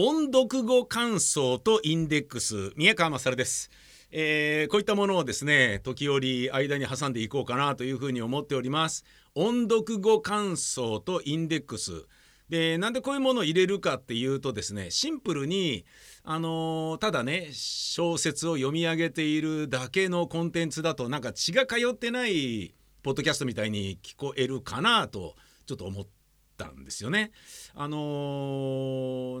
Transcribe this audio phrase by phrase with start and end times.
[0.00, 3.68] 音読語感想とインデックス宮川勝です、
[4.12, 9.04] えー、こういったものをですね時折間に挟んでいこうかなというふうに思っております。
[9.34, 12.06] 音読語感想とインデックス。
[12.48, 15.84] でなんでこういうものを入れるかっていうとですねシンプルに
[16.22, 22.72] あのー、ただね小説を読み上げているだけのコンテンツだとなんか血が通ってない
[23.02, 25.34] ポッドキャストみたいに聞こえるかなと
[25.66, 26.06] ちょっと思っ
[26.58, 27.30] たんですよね。
[27.74, 27.98] あの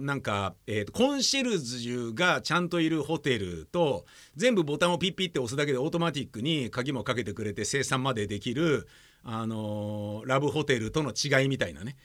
[0.00, 8.88] なんか、えーと、コンシェルジュがちゃんといるホテルと全部ボタンをピッピッて押すだけでオートマティックに鍵もかけてくれて生産までできる、
[9.24, 11.96] あのー、ラブホテルとの違いみたいなね、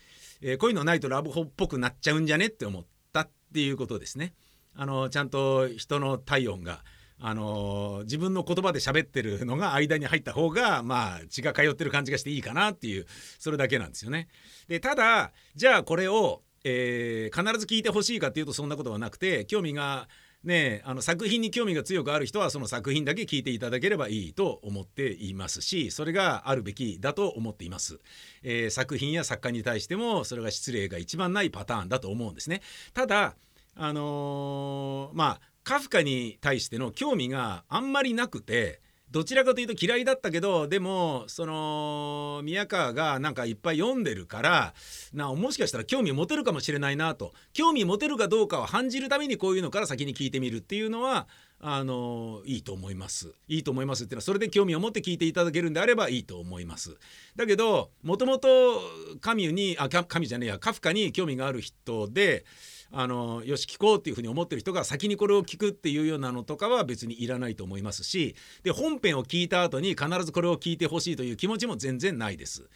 [0.42, 4.34] えー、こういうのないとラブホっぽくなっちゃうんじゃねって思ったっていうことですね。
[4.76, 6.84] あのちゃんと人の体温が
[7.26, 13.06] あの自分の言葉で喋ってるのが間に入った方がまあ血が通ってる感じがしていいかなっていう
[13.40, 14.28] それだけなんですよね。
[14.68, 20.10] でただじゃあこれを、えー、必ず聞いてほしいかっていうとそんなことはなくて興味が
[20.44, 28.00] ねあの作品に興味が強くある人はその作品だけ聞いていただければいいと思っていますしそれがあるべきだと思っています、
[28.44, 32.62] えー、作品や作家に対してもそれが失礼が一番ないパターンだと思うんですね
[32.94, 33.36] ただ
[33.76, 38.82] あのー、まあカフカに対しての興味があんまりなくて
[39.14, 44.74] どちらかというと嫌いだったけどでもその宮川がなんかいっぱい読んでるから
[45.14, 47.32] なもしかしたら興味持てるかもしれないなと。
[47.54, 51.28] 興味持てるかどうかを感じるためにこういうのから先に聞いてみるっていうのは
[51.66, 56.98] あのいいと思いますいいと思いますっていうのはそれで興味を持って聞いていただけるんであればいいと思います
[57.38, 58.82] だけどもともと
[59.22, 62.44] カミュにあカミュじゃねえやカフカに興味がある人で
[62.92, 72.70] あのよし聞こうっていうふうに思ってる人が先にこれを聞くっていうようなのとかは別にいらないと思いますしで本編を聞いた後に必ずこれを聞いてほしいという気持ちも全然ないです。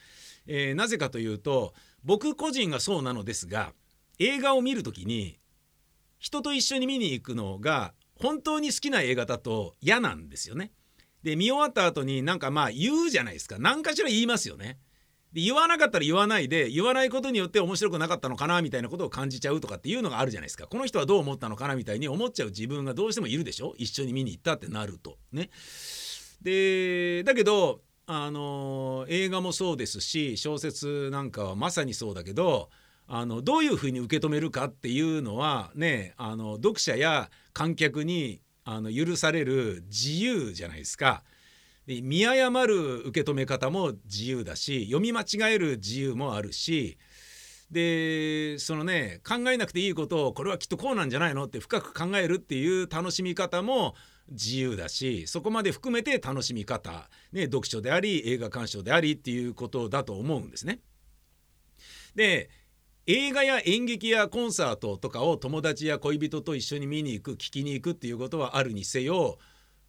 [0.48, 1.74] えー、なぜかというと
[2.06, 3.74] 僕個人がそうなのですが
[4.18, 5.40] 映画を見る時に
[6.20, 10.72] 人と一緒に見に行くのが本当に好きな映画だと嫌なんですよね。
[11.24, 14.80] で見終わった後になんかまあ言うじゃないですか何かしら言いますよね。
[15.34, 25.50] で言わなかったら言わないで言わないことによって面白くなかったのかなみたいなことを感じちゃうとかっていうのがあるじゃないですかこの人はどう思ったのかなみたいに思っちゃう自分がどうしてもいるでしょ一緒に見に行ったってなるとね。
[26.42, 32.70] でだけどあの映画もそうですし小説なんかはまさにそうだけど
[33.06, 41.24] あのどういうふうに受け止めるかっていうのはねあの読者や観客にあの許される自由じゃないですか。
[41.88, 47.00] で見誤る受け止め方も自由だし読み間違える自由もあるし
[47.72, 53.96] でそのね考えなくていいことをこれはきっとこうなんじゃないのって深く考えるっていう楽しみ方も
[54.30, 60.82] 自由だしそこまで含めて楽しみ方、ね、読書であり映画鑑賞でありっていうことだと思うんですね。
[62.14, 62.52] で
[63.10, 69.38] 映画や演劇やコンサートとかを友達や恋人と一緒に見に行く聞きに行くっていうことはあるにせよ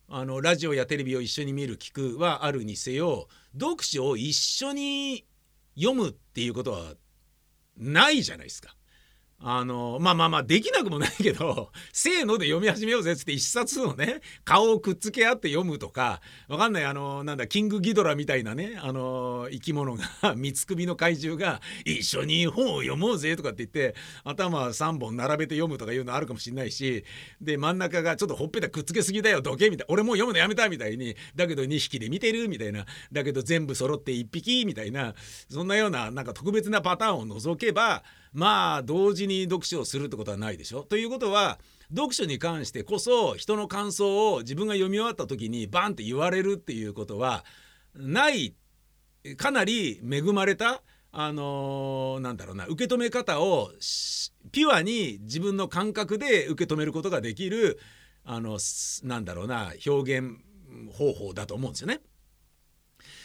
[0.08, 5.26] あのラジオやテレビを一緒に見る聞くはあるにせよ読書を一緒に
[5.74, 6.94] 読むっていうことは
[7.76, 8.77] ないじゃないですか。
[9.40, 20.04] あのまあまあまあできなくもないけど「せーの」で読み始めようぜっつって一冊のね顔をくっつけ合って読むとかわかんないあのなんだキングギドラみたいなねあの生き物が
[20.34, 23.94] 三つ首の怪獣が「一緒に本を読もうぜ」とかって言って
[24.24, 27.04] 頭3本並べて読むとかいうのあるかもしんないし
[27.40, 35.14] で真ん中がちょっとほっぺたくっつけすぎだよどけみたい俺もう読むのやめたみたいにだけど2匹で見てるみたいなだけど全部揃って1匹みたいな
[35.48, 40.82] そんなようななんか特別なパターンを除けばまあ同時に読書をするってことはないでしょ？
[40.82, 41.58] ということは
[41.90, 47.44] 読書に関してこそ人の感想を自分が読み終わった時にバンって言われるっていうことは
[47.94, 48.54] ない
[49.36, 53.70] かなり恵まれたあのー、なんだろうな受け止め方を
[54.52, 57.80] ピュアに自分の感覚で受け止めることができる
[58.24, 58.58] あの
[59.04, 60.36] なんだろうな表現
[60.92, 62.00] 方法だと思うんですよね。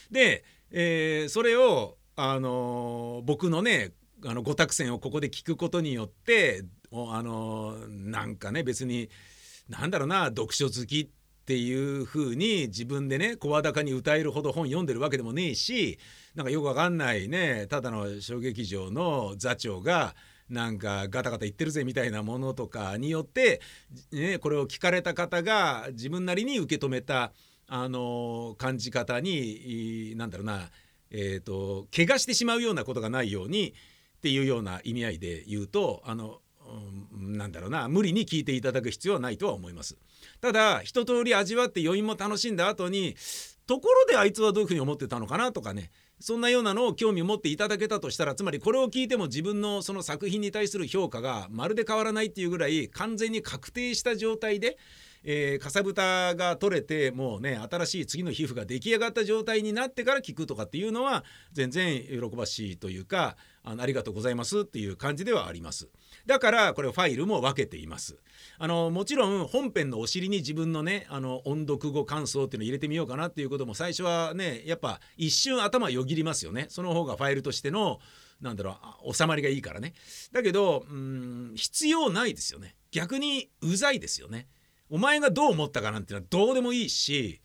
[0.09, 3.91] で、えー、それをあのー、僕のね
[4.25, 9.09] あの五択線をここで聞くことによってあのなんかね別に
[9.69, 15.99] なんだろうな読書好きっていう風に自分でね声高に歌えるほど本読んでるわけでもねえし
[16.35, 20.15] なんかよくわかんないねただの小劇場の座長が
[20.49, 23.61] なんかガタガタ言ってるぜみたいなものとかによって、
[24.11, 27.33] ね、これを聞かれた方が自分なりに受け止めた
[27.67, 30.69] あの感じ方に何だろうな
[31.11, 33.73] えーと怪我してしまうようなことがないように
[34.23, 36.39] っていうような意味合いで言うとあの、
[37.13, 39.97] うん、なんだろうな無理に聞いていただく必要はないとは思います。
[40.39, 43.17] ただ一通り味わって余韻も楽しんだ後に
[43.67, 45.91] ところであいつはどういうふうに思ってたのかなとかね
[46.21, 54.77] そんなようなのを興味持っていただけたとしたらつまりこれを聞いても自分のその作品に対する評価がまるで変わらないっていうぐらい完全に確定した状態で
[55.23, 61.23] えー、かさぶたが取れてもうね新しい次の皮膚が出来上がった状態になってから聞くとかっていうのは
[61.53, 65.89] 全然喜ばしいというかあのありがとうございますっていう感じではあります。
[66.25, 68.17] だからこれファイルも分けています。
[68.57, 76.65] あのもちろん本編のお尻に自分のねあの音読語感想っていうのを入れてみようかなっていうことも最初はねやっぱ一瞬頭よぎりますよね。
[76.69, 77.99] その方がファイルとしての
[78.41, 79.93] なんだろう収まりがいいからね。
[80.33, 82.75] だけどうん必要ないですよね。
[82.91, 84.47] 逆にうざいですよね。
[84.89, 87.41] お前がどう思ったかなんていうのはどうでもいいし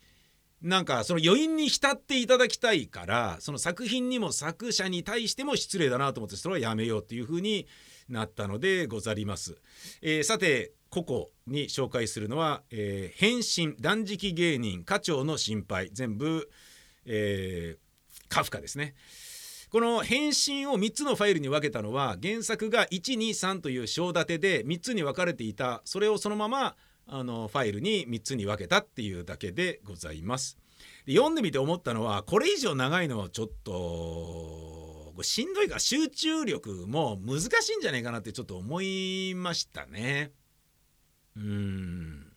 [0.61, 7.65] なんかその余韻に浸っていただきたいからその作品にも作者に対しても失礼だなと思ってそれはやめようというふうに
[8.09, 9.57] なったのでござります。
[10.01, 16.49] えー、さて個々に紹介するのは「えー、変身断食芸人課長の心配」全部、
[17.05, 18.95] えー、カフカですね。
[19.69, 26.75] この返信を3つのファイルに分けたのは原作が123という章立てで3つに分かれていたそれをそのまま
[27.11, 30.57] あのファイルに3つに分けたっていうだけでございます。
[31.05, 40.31] で読んでみて思ったのはこれ以上長いのはちょっとしんどいから集中力も難しいんじゃないかなってちょっと思いましたね。
[41.35, 42.31] うん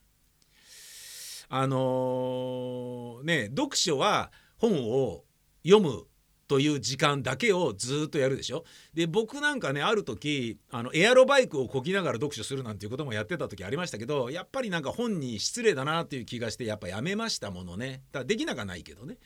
[1.48, 5.24] あのー、ね読書は本を
[5.64, 6.06] 読む
[6.52, 8.64] という時間だけをずっとやるでしょ？
[8.92, 18.02] で僕なんかねある時あのエアロバイクをこぎながら読書するなんていうこともやってた時ありましたけどやっぱりなんか本に失礼だなっていう気がしてやっぱやめましたものね。
[18.12, 19.16] だできなかないけどね。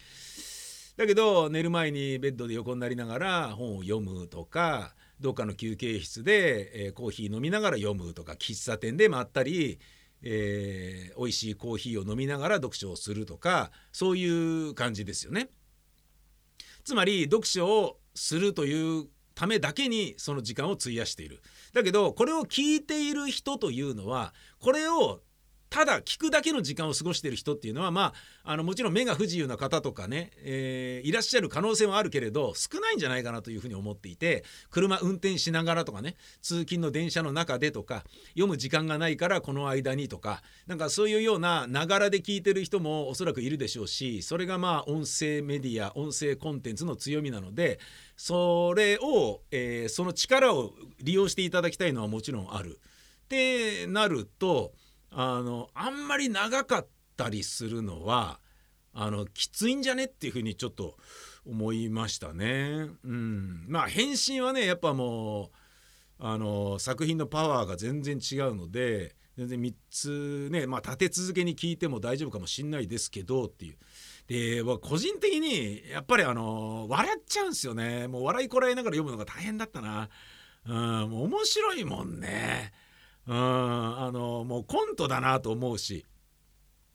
[0.96, 9.80] だけど寝る前にベッドで横になりながら本を読むとかどっかの休憩室で、えー、コーヒー飲みながら読むとか喫茶店でまったり
[10.22, 15.50] えー、美味しいコーヒーを飲みながら読書をするとかそういう感じですよね。
[16.86, 21.42] つまり読書をするというためだけにその時間を費やしている。
[21.74, 25.20] だけどこれを聞いている人というのはこれを
[25.68, 28.12] ただ聞くだけの時間を過ごしている人っていうのはま
[28.44, 47.80] ああのもちろん目が不自由な方とかね、えー、いらっしゃる可能性もあるけれど少ないんじゃないかなというふうに思っていて車運転しながらとかね通勤の電車の中でとか読む時間がないからこの間にとかなんかそういうようなながらで聞いてる人もおそらくいるでしょうしそれがまあ音声メディア音声コンテンツの強みなので
[48.16, 50.72] それを、えー、その力を
[51.02, 52.80] 利用していただきたいのはもちろんある。
[53.26, 54.72] ってなると
[55.10, 56.86] あのあんまり長かっ
[57.16, 58.40] たりするのは
[58.92, 60.96] あのきついんじゃねっていうふうにちょっと
[61.46, 62.88] 思いましたね。
[63.04, 65.48] うん、まあ返信はねやっぱもう
[66.18, 73.76] あの作品のパワーが全然違うので全然3つねまあ立て続けに聞いても大丈夫かもしんないですけどっていう。
[74.28, 80.08] で個人的にやっぱりあの笑っちゃうんですよねもう笑いこらえながら読むのが大変だったな。
[80.68, 82.72] うん、面白いもんね。
[83.26, 83.36] うん。
[83.36, 86.04] あのもうコントだなと思うし。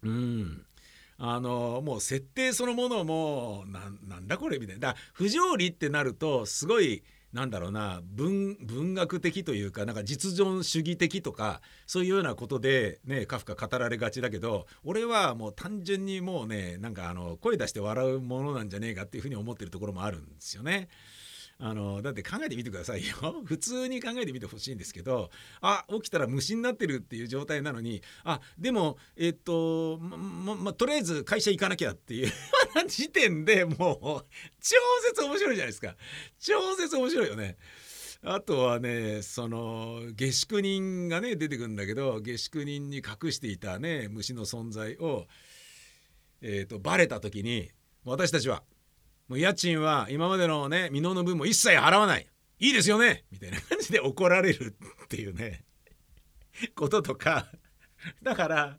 [0.04, 0.66] うん。
[1.18, 4.94] あのもう設定そのものもなんだこれみたいな。
[4.94, 8.58] だ不条理ってなるとすごいなんだろうな文
[8.94, 20.90] 学的というかなんか実存主義的とかそういうようなことでねカフカ語られがちだけど俺はもう単純にもうねなんかあの声出して笑うものなんじゃねえかっていうふうに思ってるところもあるんですよね。
[21.64, 23.16] あのだって考えてみてくださいよ
[23.46, 25.30] 普通に考えてみてほしいんですけど
[25.62, 32.32] あ起きたら虫になってるっていう状態なのにあでもえっとままとりあえず会社行かなきゃっていう
[32.90, 34.76] 時点でもう超
[35.08, 35.96] 絶面白いじゃないですか
[36.40, 37.58] 超絶面白いよね。
[38.24, 45.28] あとはねその下宿人がね出てくるんだけど下宿人に隠していたね虫の存在を、
[46.42, 47.72] えーとバレた時に
[48.04, 48.64] 私たちは
[49.32, 52.28] もう家賃は今までのね未納の分も一切払わない。
[52.60, 53.24] いいですよね。
[53.32, 55.64] みたいな感じで怒られるっていうね。
[56.76, 57.48] こととか。
[58.22, 58.78] だから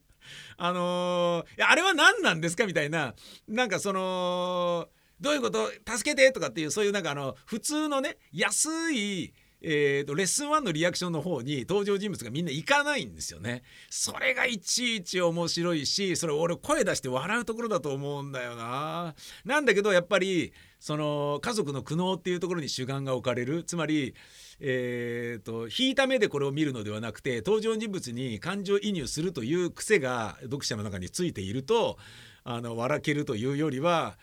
[0.59, 2.67] あのー、いやあれは何なんですか？
[2.67, 3.15] みたいな。
[3.49, 4.91] なんかその
[5.23, 5.71] どういうこと？
[5.89, 9.33] 助けてとかっていうそういうなんかあの普通のね安い
[9.65, 13.63] えーと、レッスン1のリアクションの方に登場人物がみんな行かないんですよね。
[13.91, 19.15] それがいちいち面白いしそれ俺声出して笑うところだと思うんだよな。
[19.45, 24.15] なんだけどやっぱりその家族の苦悩っていうところに主眼が置かれるつまり、
[24.59, 31.99] えーと、引いた目でこれを見るのではなくて登場人物に感情移入するという癖が読者の中についていると
[32.43, 34.19] あの笑けるというよりは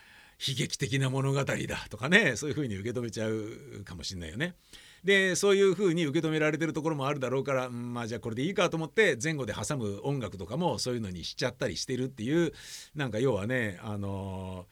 [0.46, 1.56] 悲劇的な物語だ
[1.90, 4.56] とかねそういうふうに受け止めちゃうかもしれないよね。
[5.04, 12.54] でそういう風に受け止められてるところもあるだろうから、うん、まあじゃあこれでいいかと思って前後で挟む音楽とかもそういうのにしちゃったりしてるっていう
[12.96, 14.66] なんか要はねあの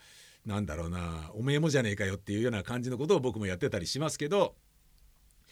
[0.45, 4.55] なんだろうなおめえもじゃねえかよっていうような感じのことを僕もやってたりしますけど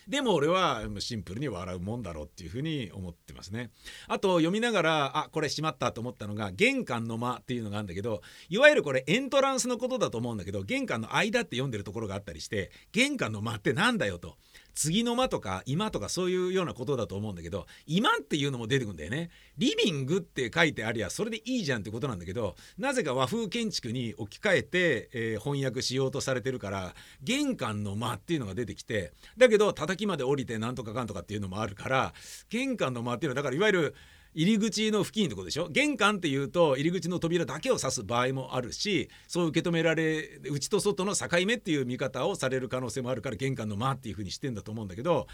[0.07, 3.71] でも俺はシンプルに笑うもんだろうっていうふうに思ってますね。
[4.07, 14.37] あと読みながらあこれしまったと思ったのが玄関の間っていうのがあるんだけどいわゆるこれエントランスのことだと思うんだけど玄関の間って読んでるところがあったりして玄関の間ってなんだよと。
[14.75, 19.29] 次の間とか今とかそういうようなことだと思うんだけど今っていうのも出てくんだよね。
[19.57, 32.13] リビングって書いてありゃそれでいいじゃんってことなんだけどなぜか和風建築に置き換えて、えー、翻訳しようとされてるから玄関の間っていうのが出てきてだけど叩きまで降りてなんとかかんとかっていうのもあるから
[32.49, 33.95] 玄関の間っていうのはだからいわゆる
[34.35, 35.69] 入り口の付近ってことでしょ？
[35.69, 45.25] 玄関っていうと入り口の扉だけを指す場合もあるしそう受け止められ内と外の境目っていう見方をされる可能性もあるから玄関の間っていうふうにしてんだと思うんだけど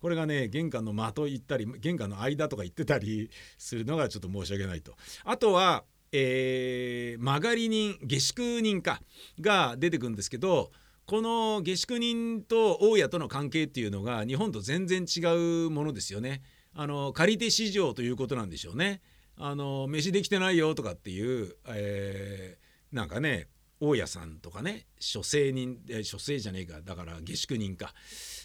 [0.00, 4.94] これがね玄関の間と言ったり玄関の間とか言ってたりするのがちょっと申し訳ないと。
[5.24, 5.84] あとは
[6.16, 9.00] えー、曲がり人下宿人か
[9.40, 10.70] が出てくるんですけど
[11.06, 16.42] この下宿人と大家との関係っていうのが日本と全然違うものですよね。
[16.74, 19.00] あの借り手市場ということなんでしょうね。
[19.36, 23.48] あの飯できてないよとかっていう、えー、なんかね
[23.80, 26.80] 大家さんとかね諸生人諸生じゃねえか。
[26.82, 27.94] だから下宿人か。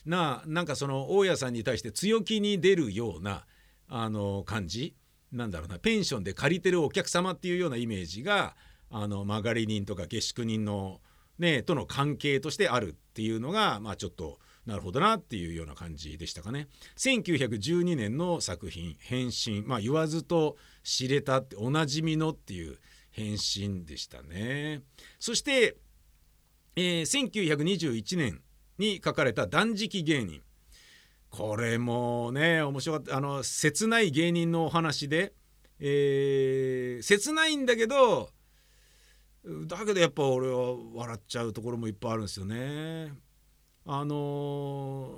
[0.05, 3.45] ななんかその大家さんに対して強気に出るような
[3.87, 4.95] あの感じ。
[5.31, 5.77] なんだろうな。
[5.77, 8.55] ペンションで借りてるお客様っていうようなイメージが
[8.89, 11.01] あの曲がり人とか下宿人の
[11.37, 16.67] ねとの関係としてあるっていうのがまあちょっとなるほどなっていうような感じでしたかね。
[16.95, 22.77] 1912年の作品「変身」まあ言わずと知れたっておなじみのっていう
[23.09, 24.83] 変身でしたね。
[25.19, 25.75] そして、
[26.75, 28.41] えー、1921年
[28.77, 30.43] に書かれた「断食芸人」
[31.31, 35.33] これもね面白かったあの切ない芸人のお話で、
[35.79, 38.29] えー、切ないんだけど
[39.43, 43.13] だけどやっぱ俺は笑っちゃうところもいっぱいあるんですよね。
[43.85, 45.09] あの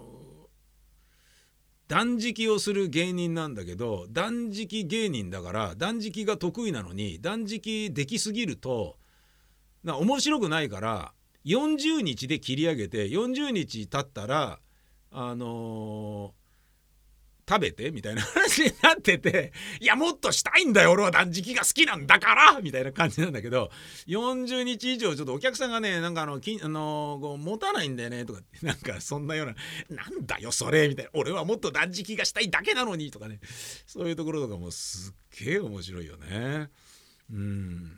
[1.87, 8.95] 断食をする芸人なんだけど断食芸人だから断食が得意なのに断食できすぎると
[9.83, 11.11] な面白くないから
[11.45, 14.59] 40日で切り上げて40日経ったら
[15.11, 16.33] あの
[17.51, 23.69] 食べてみたいな話になってて いやもっとしたいんだよ俺は断食が好きなんだからみたいな感じなんだけど
[24.07, 33.41] 40日以上ちょっとお客さんがねなんかあのきあのこう持たないんだよねとかってなんかそんなようななんだよそれみたいな俺はもっと断食がしたいだけなのにとかね
[33.85, 36.69] そういうところとかもすっげえ面白いよね。
[37.29, 37.91] うん。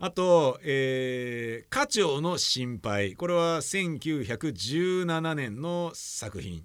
[0.00, 3.14] あと、えー、家長の心配。
[3.14, 6.64] これは1917年の作品。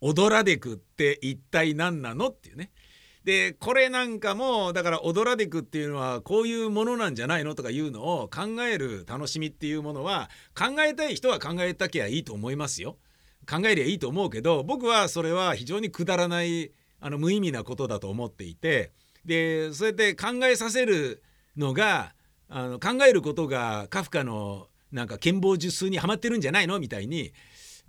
[0.00, 2.70] 踊らでくって一体何なのっていうね。
[3.24, 12.96] でこれなんかもだから踊らでくっていうのはこういうものなんじゃないのとかいうのを考える楽しみっていうものは考えたい人は考えたきゃいいと思いますよ。
[13.48, 18.92] 考えりゃいいと思うけど僕はそれは非常にくだらないあの無意味なことだと思っていて
[19.24, 21.22] でそうやって考えさせる
[21.56, 22.14] のが
[22.48, 27.32] あの考えることがカフカのなんか剣謀術数にはまってるんじゃないのみたいに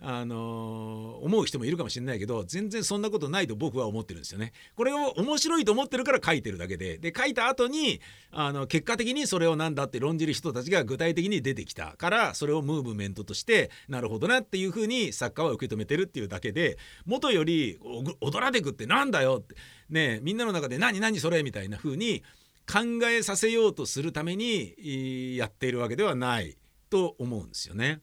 [0.04, 4.52] あの思う人もいるかもしれないけど全然そんなことないと僕は思ってるんですよね。
[4.74, 8.00] これを面白いと思ってるから書いてるだけでで書いた後に
[8.32, 17.78] あの結果的にそれを何だって論じる人たちが具体的に出てきたからそれをムーブメントとしてなるほどなっていうふうに作家は受け止めてるっていうだけで元より
[18.20, 19.54] 踊らでくってなんだよって
[19.88, 22.24] ねみんなの中で何何それみたいなふうに
[22.66, 26.56] 考えさせようとするためにやっているわけではない
[26.90, 28.00] と思うんですよね。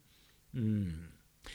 [0.56, 1.09] うん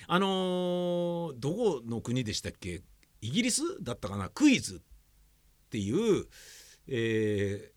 [0.07, 2.83] あのー、どこの国でしたっけ？
[3.21, 4.29] イギリスだったかな？
[4.29, 6.27] クイズっていう、
[6.89, 7.75] えー、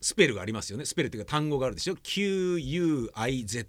[0.00, 0.84] スペルがありますよね。
[0.84, 3.66] スペルっていうか単語があるでしょ？QUIZ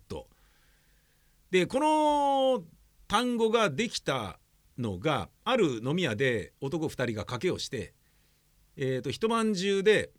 [1.51, 2.63] でこの
[3.07, 4.39] 単語ができた
[4.77, 7.93] のがある飲み屋で男2人が賭けをして、
[8.75, 10.11] えーと、一晩中で、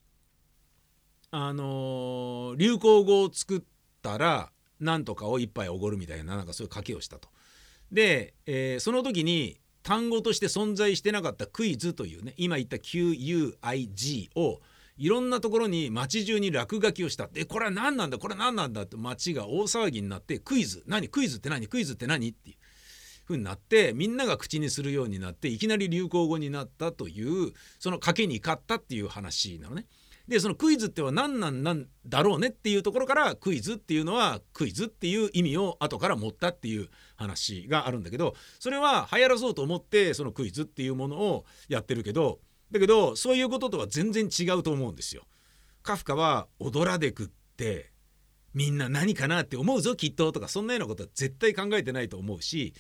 [1.31, 3.63] あのー、流行語を作っ
[4.01, 7.29] たら何とかを一杯おごるみたいななんかそういう賭けをしたと。
[7.93, 14.61] で、えー、その時に単語として存在してなかったクイズというね今言った QUIG を
[14.99, 22.57] いろんなところに街中に落書きをしたでこれは何なんだこれは何なんだって街が大騒ぎになってクイズ何クイズって何クイズって何っていう
[23.27, 29.87] ふうになってみんなが口にするようになっていきなり流行語になったというその賭けに勝ったっていう話なのね。
[30.29, 42.41] でそのクイズっては何なんなんだろうねっていうところからクイズっていうのはクイズっていう意味を後から持ったっていう話があるんだけどそれは流行らそうと思ってそのクイズっていうものをやってるけど
[42.73, 45.23] だけどそういうこととは全然違うと思うんですよ。
[45.83, 47.93] カフカは踊らでくって
[48.57, 52.75] みんな何かなって思うぞきっととかそんなようなことは絶対考えてないと思うし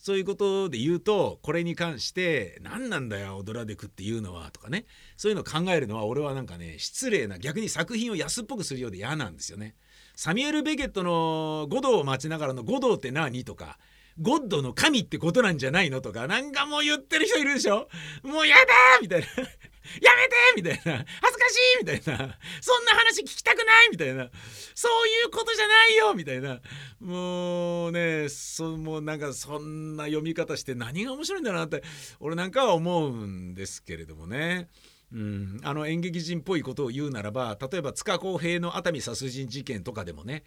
[0.00, 4.86] そういうことで言うとこれに関して何なんだよオドラデクっていうのはとかね
[5.18, 9.76] そういうのを考えるのは俺はなんかね失礼な逆に作品を安っぽくするようで嫌なんですよね。
[10.16, 13.78] サミュエル・ベゲットの「五道を待ちながらの五道って何?」とか
[14.18, 16.00] ゴッドの神ってことなんじゃないの？
[16.00, 17.88] とかなんかもう言ってる人いるでしょ
[18.22, 23.90] もうやだみたいなやめてみたいな恥ずかしいみたいなそんな話聞きたくない！
[23.90, 24.28] みたいな
[24.74, 26.14] そういうことじゃないよ！
[26.14, 26.60] みたいな。
[27.00, 31.82] もうねそもうなんかそんな読み方して何が面白いんだろうなって
[32.20, 34.68] 俺なんかは思うんですけれどもね。
[35.12, 40.44] うん、あの演劇人っぽいことを言うならば例えば塚公平の熱海殺人事件とかでもね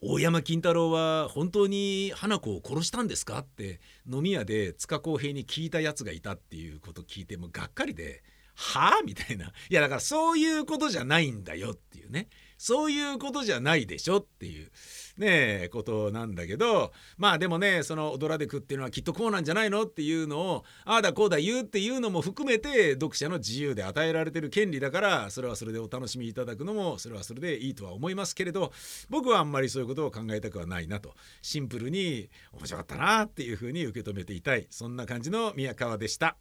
[0.00, 3.38] 大山金太郎は本当に花子を殺したんですか？
[3.38, 8.22] って飲み屋で塚公平に聞いたやつがいたっていうこと聞いてもがっかりで
[8.54, 9.02] はあ？
[9.04, 9.46] みたいな。
[9.46, 12.28] いやだからそういうことじゃないんだよっていうね。
[12.58, 14.70] そういうことじゃないでしょっていう
[15.16, 28.72] ねえことなんだけどまあでもねその「踊らでく」っていうのはきっとこうなんじゃないのっていうのをああだこうだ言うっていうのも含めて読者の自由で与えられてる権利だからそれはそれでお楽しみいただくのもそれはそれでいいとは思いますけれど
[29.08, 36.36] 僕はあんまりそういうことを考えたくはないなとシンプルに面白かったなっていうふうに受け止めていたいそんな感じの宮川でした。